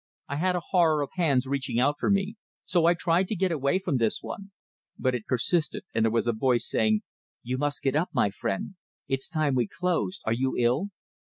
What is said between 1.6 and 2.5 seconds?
out for me,